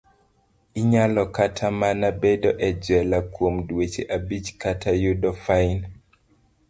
Inyalo 0.79 1.23
kata 1.35 1.67
mana 1.81 2.07
bedo 2.21 2.51
e 2.67 2.69
jela 2.85 3.19
kuom 3.33 3.55
dweche 3.67 4.03
abich, 4.15 4.47
kata 4.61 4.89
yudo 5.03 5.31
fain. 5.45 5.79